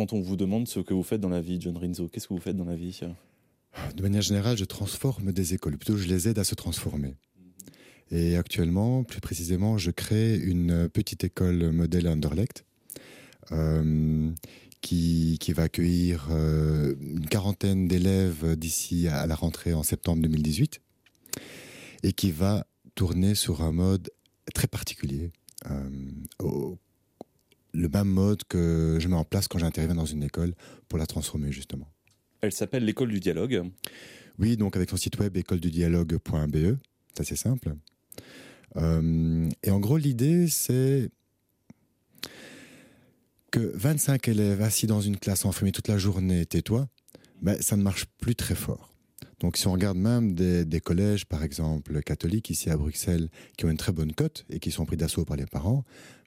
[0.00, 2.32] quand on vous demande ce que vous faites dans la vie, John Rinzo, qu'est-ce que
[2.32, 2.98] vous faites dans la vie
[3.94, 7.16] De manière générale, je transforme des écoles, plutôt je les aide à se transformer.
[8.10, 12.14] Et actuellement, plus précisément, je crée une petite école modèle à
[13.52, 14.30] euh,
[14.80, 20.80] qui, qui, va accueillir euh, une quarantaine d'élèves d'ici à la rentrée en septembre 2018
[22.04, 24.10] et qui va tourner sur un mode
[24.54, 25.30] très particulier.
[25.70, 25.90] Euh,
[27.72, 30.54] le même mode que je mets en place quand j'interviens dans une école
[30.88, 31.88] pour la transformer justement.
[32.40, 33.70] Elle s'appelle l'école du dialogue.
[34.38, 36.76] Oui, donc avec son site web écoledudialogue.be,
[37.12, 37.74] c'est assez simple.
[38.76, 41.10] Euh, et en gros, l'idée, c'est
[43.50, 46.88] que 25 élèves assis dans une classe enfermée toute la journée, tais-toi,
[47.42, 48.94] ben, ça ne marche plus très fort.
[49.40, 53.70] Donc si on regarde même des, collèges, par exemple, catholiques ici à Bruxelles, qui ont
[53.70, 55.84] une très bonne cote et qui sont pris d'assaut par les parents,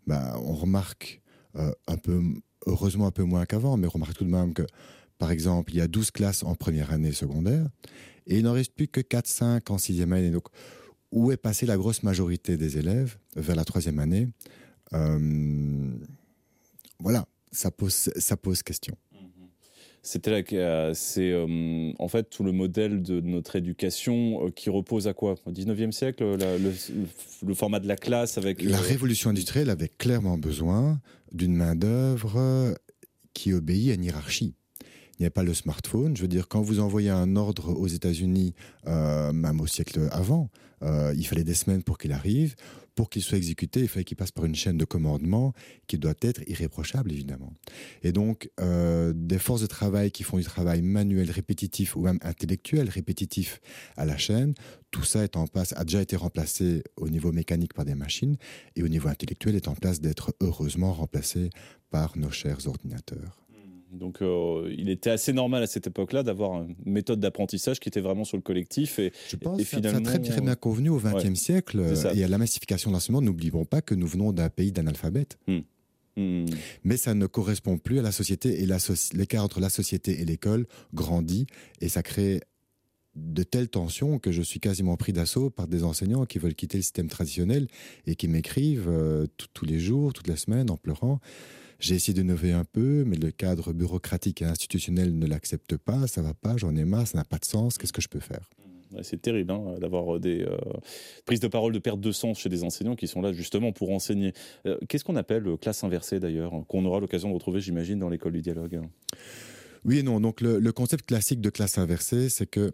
[0.08, 1.22] ben, on remarque
[1.56, 2.22] un peu,
[2.66, 4.64] heureusement un peu moins qu'avant, mais remarque tout de même que,
[5.18, 7.68] par exemple, il y a 12 classes en première année secondaire
[8.26, 10.32] et il n'en reste plus que 4-5 en sixième année.
[10.32, 10.48] Donc
[11.12, 14.28] où est passée la grosse majorité des élèves vers la troisième année?
[14.94, 15.92] Euh,
[17.00, 18.96] Voilà, ça pose, ça pose question.
[20.06, 25.14] C'était euh, c'est euh, en fait tout le modèle de notre éducation qui repose à
[25.14, 25.36] quoi?
[25.46, 28.62] Au 19e siècle, le, format de la classe avec...
[28.62, 31.00] La révolution industrielle avait clairement besoin
[31.32, 32.76] d'une main-d'œuvre
[33.34, 34.56] qui obéit à une hiérarchie
[35.14, 36.18] il n'y avait pas le smartphone.
[36.18, 38.56] Je veux dire, quand vous envoyez un ordre aux États-Unis,
[38.88, 40.50] euh, même au siècle avant,
[40.82, 42.56] euh, il fallait des semaines pour qu'il arrive.
[42.96, 45.54] Pour qu'il soit exécuté, il fallait qu'il passe par une chaîne de commandement
[45.88, 47.54] qui doit être irréprochable, évidemment.
[48.04, 52.20] Et donc, euh, des forces de travail qui font du travail manuel répétitif ou même
[52.22, 53.62] intellectuel répétitif
[53.98, 54.54] à la chaîne,
[54.92, 58.38] tout ça est en place, a déjà été remplacé au niveau mécanique par des machines
[58.76, 61.50] et au niveau intellectuel est en place d'être heureusement remplacé
[61.90, 63.43] par nos chers ordinateurs.
[63.94, 68.02] Donc euh, il était assez normal à cette époque-là d'avoir une méthode d'apprentissage qui était
[68.02, 69.00] vraiment sur le collectif.
[69.00, 71.82] Et, Je pense que ça a très, bien convenu au XXe siècle
[72.16, 73.22] et à la massification de l'enseignement.
[73.22, 75.38] N'oublions pas que nous venons d'un pays d'analphabètes.
[75.48, 75.60] Hmm.
[76.16, 76.46] Hmm.
[76.84, 78.68] Mais ça ne correspond plus à la société et
[79.14, 81.48] l'écart entre la société et l'école grandit
[81.82, 82.42] et ça crée
[83.16, 86.78] de telles tensions que je suis quasiment pris d'assaut par des enseignants qui veulent quitter
[86.78, 87.68] le système traditionnel
[88.08, 91.20] et qui m'écrivent euh, tous les jours, toutes les semaines en pleurant.
[91.84, 96.08] J'ai essayé d'innover un peu, mais le cadre bureaucratique et institutionnel ne l'accepte pas.
[96.08, 97.78] Ça va pas, j'en ai marre, ça n'a pas de sens.
[97.78, 98.50] Qu'est-ce que je peux faire?
[99.02, 100.56] C'est terrible hein, d'avoir des euh,
[101.26, 103.90] prises de parole de perte de sens chez des enseignants qui sont là justement pour
[103.90, 104.32] enseigner.
[104.66, 108.32] Euh, qu'est-ce qu'on appelle classe inversée d'ailleurs, qu'on aura l'occasion de retrouver, j'imagine, dans l'école
[108.32, 108.80] du dialogue?
[109.84, 110.22] Oui et non.
[110.22, 112.72] Donc le concept classique de classe inversée, c'est que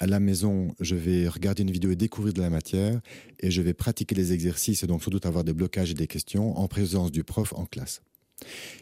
[0.00, 3.00] à la maison, je vais regarder une vidéo et découvrir de la matière,
[3.40, 6.06] et je vais pratiquer les exercices et donc sans doute avoir des blocages et des
[6.06, 8.02] questions en présence du prof en classe.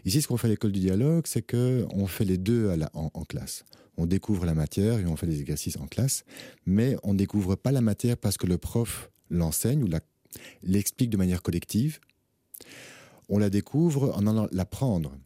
[0.05, 2.77] Ici, ce qu'on fait à l'école du dialogue, c'est que on fait les deux à
[2.77, 3.65] la, en, classe.
[3.97, 6.25] On découvre la matière et on fait les exercices en classe,
[6.65, 9.89] mais on ne découvre pas la matière parce que le prof l'enseigne ou
[10.63, 12.01] l'explique de manière collective.
[13.29, 15.17] On la découvre en allant l'apprendre.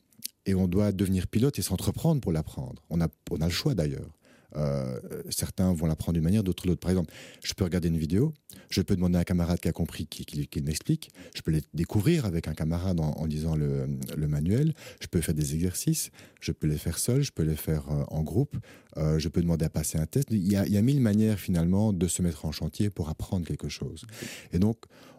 [0.48, 2.84] Et on doit devenir pilote et s'entreprendre pour l'apprendre.
[2.88, 4.16] On a le choix d'ailleurs.
[4.54, 6.80] Euh, certains vont l'apprendre d'une manière, d'autres l'autre.
[6.80, 7.12] Par exemple,
[7.42, 8.32] je peux regarder une vidéo,
[8.70, 12.24] je peux demander à un camarade qui a compris qu'il m'explique, je peux les découvrir
[12.24, 13.86] avec un camarade en, disant le,
[14.16, 17.90] manuel, je peux faire des exercices, je peux les faire seul, je peux les faire
[17.90, 18.56] euh, en groupe,
[18.96, 20.28] euh, je peux demander à passer un test.
[20.30, 23.08] Il y, a, il y a mille manières finalement de se mettre en chantier pour
[23.08, 24.04] apprendre quelque chose.
[24.52, 24.78] Et donc,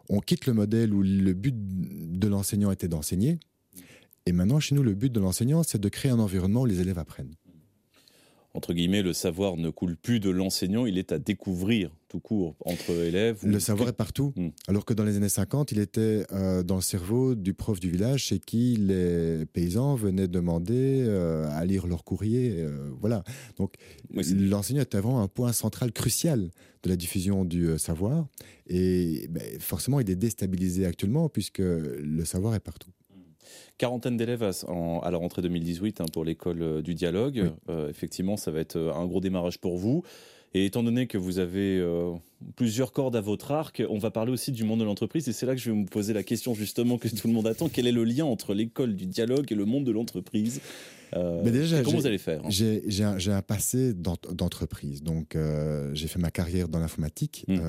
[0.09, 3.39] on quitte le modèle où le but de l'enseignant était d'enseigner.
[4.25, 6.81] Et maintenant, chez nous, le but de l'enseignant, c'est de créer un environnement où les
[6.81, 7.33] élèves apprennent
[8.57, 12.55] entre guillemets, le savoir ne coule plus de l'enseignant, il est à découvrir tout court
[12.65, 13.37] entre élèves.
[13.43, 14.33] Le savoir est partout.
[14.35, 14.49] Hmm.
[14.67, 17.91] Alors que dans les années 50, il était euh, dans le cerveau du prof du
[17.91, 22.55] village chez qui les paysans venaient demander euh, à lire leur courrier.
[22.57, 23.23] Euh, voilà.
[23.57, 23.75] Donc
[24.09, 26.49] l'enseignant était vraiment un point central crucial
[26.81, 28.25] de la diffusion du savoir.
[28.65, 32.89] Et ben, forcément, il est déstabilisé actuellement puisque le savoir est partout.
[33.77, 37.51] Quarantaine d'élèves à, la rentrée 2018 hein, pour l'école euh, du dialogue.
[37.69, 40.03] Euh, effectivement, ça va être euh, un gros démarrage pour vous.
[40.53, 41.83] Et étant donné que vous avez
[42.55, 45.27] plusieurs cordes à votre arc, on va parler aussi du monde de l'entreprise.
[45.27, 47.47] Et c'est là que je vais vous poser la question justement que tout le monde
[47.47, 47.69] attend.
[47.69, 50.61] Quel est le lien entre l'école du dialogue et le monde de l'entreprise?
[51.13, 52.49] Mais déjà, comment vous allez faire hein?
[52.49, 55.03] J'ai un, passé d'entreprise.
[55.03, 55.37] Donc,
[55.93, 57.45] j'ai fait ma carrière dans l'informatique.
[57.47, 57.59] Mmh.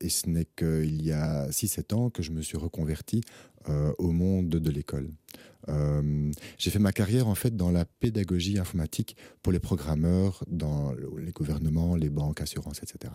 [0.00, 3.22] et ce n'est qu'il y a 6-7 ans que je me suis reconverti
[3.98, 5.08] au monde de l'école.
[5.68, 10.92] Euh, j'ai fait ma carrière en fait dans la pédagogie informatique pour les programmeurs, dans
[11.18, 13.12] les gouvernements, les banques, assurances, etc.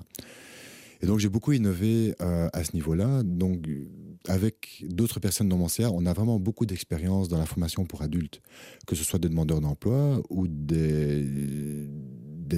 [1.01, 3.23] Et donc j'ai beaucoup innové euh, à ce niveau-là.
[3.23, 3.67] Donc
[4.27, 8.01] avec d'autres personnes dans mon CA, on a vraiment beaucoup d'expérience dans la formation pour
[8.01, 8.41] adultes,
[8.85, 11.87] que ce soit des demandeurs d'emploi ou des,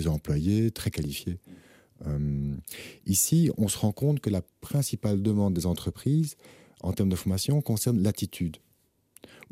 [0.08, 1.40] employés très qualifiés.
[2.06, 2.56] Euh,
[3.06, 6.36] ici, on se rend compte que la principale demande des entreprises
[6.82, 8.58] en termes de formation concerne l'attitude.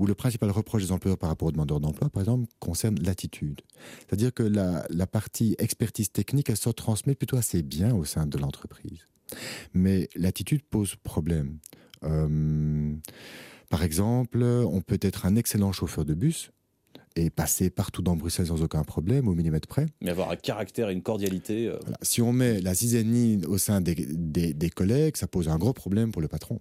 [0.02, 3.62] Ou le principal reproche des employeurs par rapport aux demandeurs d'emploi, par exemple, concerne l'attitude.
[4.00, 8.26] C'est-à-dire que la, la, partie expertise technique, elle se transmet plutôt assez bien au sein
[8.26, 9.06] de l'entreprise.
[9.76, 11.60] Mais l'attitude pose problème.
[12.04, 12.96] Euh,
[13.70, 16.52] par exemple, on peut être un excellent chauffeur de bus,
[17.16, 19.86] et passer partout dans Bruxelles sans aucun problème, au millimètre près.
[20.02, 21.68] Mais avoir un caractère et une cordialité.
[21.68, 21.78] Euh.
[22.02, 26.12] Si on met la zizanie au sein des, des, collègues, ça pose un gros problème
[26.12, 26.60] pour le patron.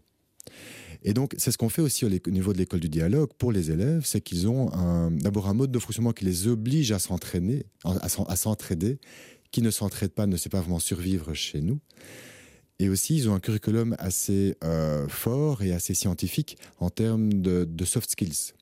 [1.03, 3.71] Et donc, c'est ce qu'on fait aussi au niveau de l'école du dialogue pour les
[3.71, 4.71] élèves, c'est qu'ils ont
[5.11, 8.99] d'abord un mode de fonctionnement qui les oblige à s'entraîner, à, s'entraider,
[9.51, 11.81] qui ne s'entraide pas, ne sait pas vraiment survivre chez nous.
[12.81, 17.85] Et aussi, ils ont un curriculum assez euh, fort et assez scientifique en termes de,
[17.85, 18.55] soft skills.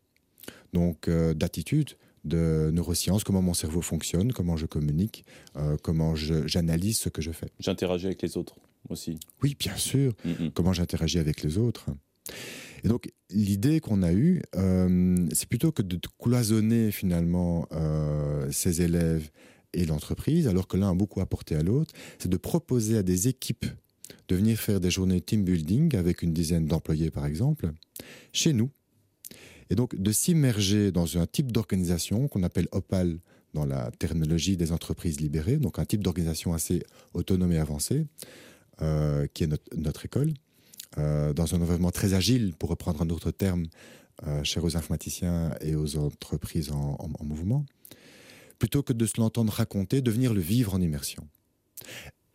[0.73, 1.91] Donc, euh, d'attitude,
[2.25, 5.25] de neurosciences, comment mon cerveau fonctionne, comment je communique,
[5.57, 7.47] euh, comment j'analyse ce que je fais.
[7.61, 8.57] J'interagis avec les autres
[8.89, 9.21] aussi.
[9.43, 10.13] Oui, bien sûr.
[10.25, 10.51] Mm, mm.
[10.51, 11.87] Comment j'interagis avec les autres.
[12.85, 14.41] Et donc, l'idée qu'on a eue,
[15.33, 17.69] c'est plutôt que de cloisonner finalement
[18.51, 19.31] ces élèves
[19.73, 23.29] et l'entreprise, alors que l'un a beaucoup apporté à l'autre, c'est de proposer à des
[23.29, 23.67] équipes
[24.29, 27.71] de venir faire des journées team building avec une dizaine d'employés par exemple,
[28.33, 28.71] chez nous.
[29.71, 33.19] Et donc de s'immerger dans un type d'organisation qu'on appelle OPAL
[33.55, 36.83] dans la terminologie des entreprises libérées, donc un type d'organisation assez
[37.15, 38.07] autonome et avancé,
[38.83, 40.33] euh, qui est notre, école,
[40.97, 43.67] euh, dans un environnement très agile, pour reprendre un autre terme
[44.27, 47.65] euh, cher aux informaticiens et aux entreprises en, en mouvement,
[48.59, 51.29] plutôt que de se l'entendre raconter, de venir le vivre en immersion.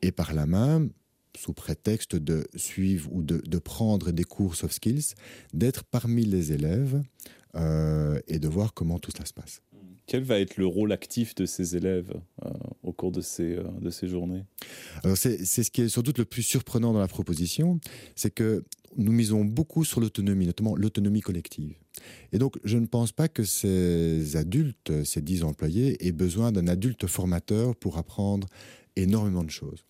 [0.02, 0.92] Et par là même,
[1.38, 5.16] sous prétexte de suivre ou de, prendre des cours soft skills,
[5.54, 7.02] d'être parmi les élèves
[7.56, 9.62] euh, et de voir comment tout cela se passe.
[10.06, 12.14] Quel va être le rôle actif de ces élèves
[12.46, 12.50] euh,
[13.04, 14.46] cours de ces, euh, de ces journées
[15.16, 17.80] c'est, ce qui est sans doute le plus surprenant dans la proposition,
[18.16, 18.64] c'est que
[18.96, 21.76] nous misons beaucoup sur l'autonomie, notamment l'autonomie collective.
[22.32, 26.68] Et donc, je ne pense pas que ces adultes, ces dix employés, aient besoin d'un
[26.68, 28.48] adulte formateur pour apprendre
[28.96, 29.86] énormément de choses.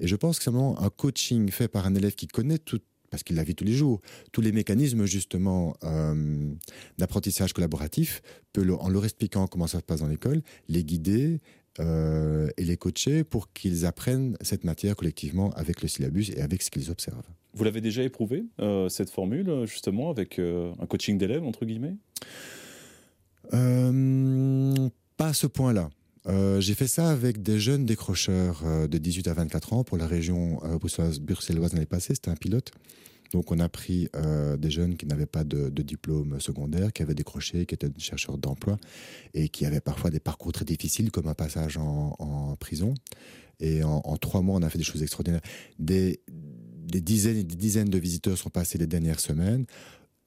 [0.00, 2.80] Et je pense que simplement un coaching fait par un élève qui connaît tout,
[3.10, 4.00] parce qu'il la vit tous les jours,
[4.32, 6.52] tous les mécanismes justement euh,
[6.98, 8.22] d'apprentissage collaboratif,
[8.52, 11.40] peut en leur expliquant comment ça se passe dans l'école, les guider
[11.80, 16.62] euh, et les coacher pour qu'ils apprennent cette matière collectivement avec le syllabus et avec
[16.62, 17.28] ce qu'ils observent.
[17.54, 21.96] Vous l'avez déjà éprouvé, euh, cette formule, justement, avec un coaching d'élèves, entre guillemets?
[25.16, 25.90] Pas à ce point-là.
[26.26, 29.98] Euh, j'ai fait ça avec des jeunes décrocheurs euh, de 18 à 24 ans pour
[29.98, 30.78] la région euh,
[31.20, 32.14] bruxelloise l'année passée.
[32.14, 32.72] C'était un pilote.
[33.34, 34.08] Donc on a pris
[34.58, 38.78] des jeunes qui n'avaient pas de, diplôme secondaire, qui avaient décroché, qui étaient chercheurs d'emploi
[39.34, 42.94] et qui avaient parfois des parcours très difficiles comme un passage en, prison.
[43.58, 45.40] Et en, trois mois, on a fait des choses extraordinaires.
[45.80, 46.20] Des,
[46.86, 49.66] dizaines et des dizaines de visiteurs sont passés les dernières semaines,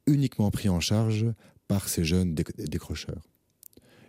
[0.05, 1.27] uniquement pris en charge
[1.69, 3.23] par ces jeunes décrocheurs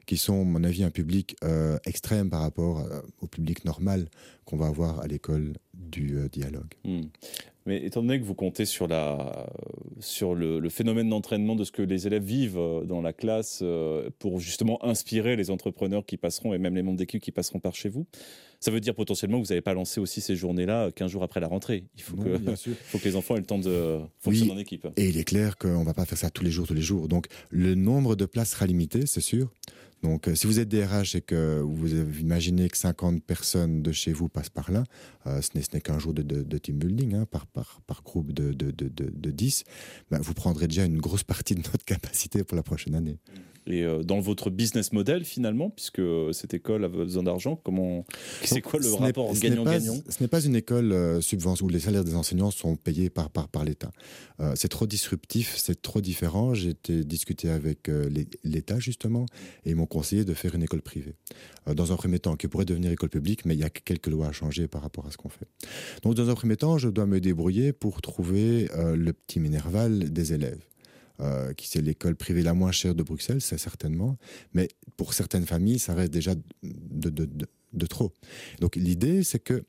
[0.08, 4.08] qui sont, à mon avis, un public euh, extrême par rapport euh, au public normal
[4.46, 6.72] qu'on va avoir à l'école du euh, dialogue.
[6.82, 7.02] Hmm.
[7.68, 9.46] Mais étant donné que vous comptez sur, la,
[10.00, 13.62] sur le, phénomène d'entraînement de ce que les élèves vivent dans la classe
[14.18, 17.74] pour justement inspirer les entrepreneurs qui passeront et même les membres d'équipe qui passeront par
[17.74, 18.06] chez vous,
[18.58, 21.40] ça veut dire potentiellement que vous n'avez pas lancé aussi ces journées-là 15 jours après
[21.40, 21.84] la rentrée.
[21.94, 22.38] Il faut, que,
[22.84, 24.88] faut que les enfants aient le temps de fonctionner en équipe.
[24.96, 26.80] Et il est clair qu'on ne va pas faire ça tous les jours, tous les
[26.80, 27.06] jours.
[27.06, 29.52] Donc le nombre de places sera limité, c'est sûr.
[30.02, 34.12] Donc, euh, si vous êtes DRH et que vous imaginez que 50 personnes de chez
[34.12, 34.84] vous passent par là,
[35.26, 37.46] euh, ce n'est qu'un jour de, team building hein, par,
[37.86, 39.64] par, groupe de, de 10,
[40.10, 43.18] ben, vous prendrez déjà une grosse partie de notre capacité pour la prochaine année.
[43.68, 46.00] Et euh, dans votre business model, finalement, puisque
[46.32, 48.06] cette école a besoin d'argent, comment
[48.42, 50.00] c'est quoi le rapport gagnant-gagnant?
[50.08, 53.28] Ce n'est pas une école euh, subvention où les salaires des enseignants sont payés par,
[53.28, 53.92] par, par l'État.
[54.40, 56.54] Euh, c'est trop disruptif, c'est trop différent.
[56.54, 57.90] J'ai été discuté avec
[58.44, 59.26] l'État, justement,
[59.64, 61.14] et ils m'ont conseillé de faire une école privée.
[61.74, 64.28] dans un premier temps, qui pourrait devenir école publique, mais il y a quelques lois
[64.28, 65.46] à changer par rapport à ce qu'on fait.
[66.02, 70.32] Donc, dans un premier temps, je dois me débrouiller pour trouver le petit minerval des
[70.32, 70.60] élèves.
[71.20, 74.16] Euh, qui c'est l'école privée la moins chère de Bruxelles, c'est certainement,
[74.54, 77.28] mais pour certaines familles, ça reste déjà de, de,
[77.72, 78.12] de, trop.
[78.60, 79.64] Donc l'idée, c'est que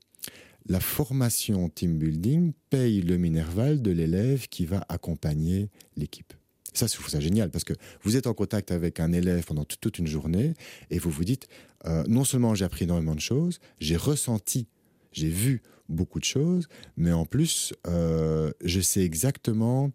[0.68, 6.32] la formation team building paye le minerval de l'élève qui va accompagner l'équipe.
[6.72, 9.64] Ça, je trouve ça génial parce que vous êtes en contact avec un élève pendant
[9.64, 10.54] toute une journée
[10.90, 11.48] et vous vous dites,
[11.86, 14.68] euh, non seulement j'ai appris énormément de choses, j'ai ressenti,
[15.10, 19.90] j'ai vu beaucoup de choses, mais en plus, euh, je sais exactement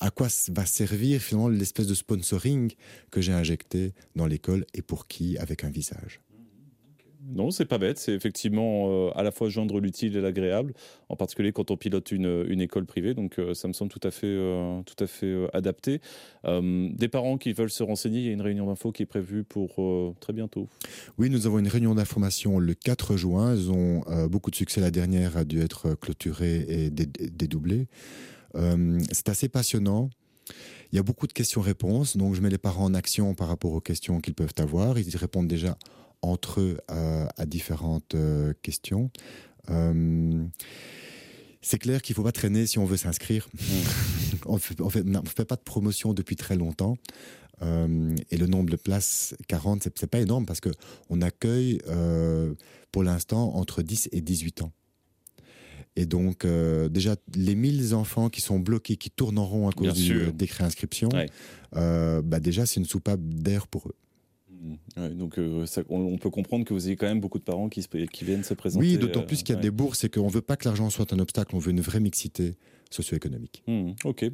[0.00, 2.72] à quoi va servir finalement l'espèce de sponsoring
[3.10, 6.20] que j'ai injecté dans l'école et pour qui avec un visage.
[7.28, 7.98] Non, c'est pas bête.
[7.98, 10.72] C'est effectivement euh, à la fois joindre l'utile et l'agréable,
[11.08, 13.14] en particulier quand on pilote une, une école privée.
[13.14, 16.00] Donc, euh, ça me semble tout à fait, euh, tout à fait adapté.
[16.44, 19.44] des parents qui veulent se renseigner, il y a une réunion d'info qui est prévue
[19.44, 20.68] pour très bientôt.
[21.18, 23.54] Oui, nous avons une réunion d'information le 4 juin.
[23.54, 24.80] Ils ont beaucoup de succès.
[24.80, 27.86] La dernière a dû être clôturée et dédoublée.
[28.54, 30.10] C'est assez passionnant.
[30.92, 33.72] Il y a beaucoup de questions-réponses, donc je mets les parents en action par rapport
[33.72, 34.98] aux questions qu'ils peuvent avoir.
[34.98, 35.78] Ils répondent déjà
[36.22, 39.10] entre eux à, différentes euh, questions.
[39.70, 40.44] Euh,
[41.62, 43.48] c'est clair qu'il ne faut pas traîner si on veut s'inscrire.
[43.54, 43.60] Mm.
[44.46, 46.96] on ne fait, pas de promotion depuis très longtemps.
[47.62, 51.80] Euh, et le nombre de places, 40, c'est, n'est pas énorme parce qu'on accueille
[52.90, 54.72] pour l'instant entre 10 et 18 ans.
[55.96, 56.46] Et donc,
[56.90, 60.64] déjà, les 1000 enfants qui sont bloqués, qui tournent en rond à cause du décret
[60.64, 61.08] inscription,
[61.72, 63.94] bah déjà, c'est une soupape d'air pour eux.
[64.96, 68.24] Donc euh, on, peut comprendre que vous avez quand même beaucoup de parents qui, qui
[68.24, 68.84] viennent se présenter.
[68.84, 70.90] Oui, d'autant plus qu'il y a des bourses et qu'on ne veut pas que l'argent
[70.90, 72.56] soit un obstacle, on veut une vraie mixité
[72.90, 73.62] socio-économique.
[73.66, 74.26] Mmh, ok.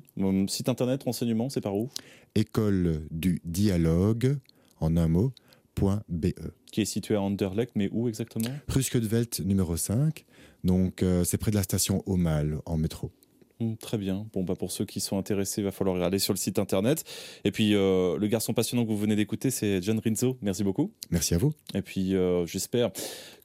[0.49, 1.91] site internet, renseignement, c'est par où?
[2.35, 4.37] École du dialogue,
[4.81, 5.33] en un mot,
[5.81, 6.27] .be.
[6.73, 8.51] Qui est situé à Anderlecht, mais où exactement?
[8.69, 10.25] Ruske de numéro 5.
[10.65, 13.13] Donc euh, c'est près de la station Omal en métro.
[13.59, 14.27] Mmh, très bien.
[14.35, 17.05] Bon, bah pour ceux qui sont intéressés, il va falloir aller sur le site internet.
[17.45, 20.37] Et puis, euh, le garçon passionnant que vous venez d'écouter, c'est John Rinzo.
[20.43, 20.93] Merci beaucoup.
[21.11, 21.55] Merci à vous.
[21.75, 22.91] Et puis, euh, j'espère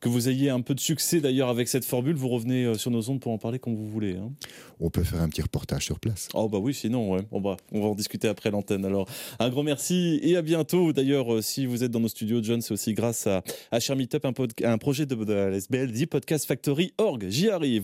[0.01, 2.15] que vous ayez un peu de succès d'ailleurs avec cette formule.
[2.15, 4.17] Vous revenez euh, sur nos ondes pour en parler quand vous voulez.
[4.17, 4.31] Hein.
[4.81, 6.27] On peut faire un petit reportage sur place.
[6.33, 7.21] Oh, bah oui, sinon, ouais.
[7.31, 8.83] on, va, on va en discuter après l'antenne.
[8.83, 9.07] Alors,
[9.39, 10.91] un grand merci et à bientôt.
[10.91, 14.33] D'ailleurs, si vous êtes dans nos studios, John, c'est aussi grâce à, à Share un,
[14.65, 17.27] un projet de, de la SBL, Podcast Factory Org.
[17.29, 17.79] J'y arrive.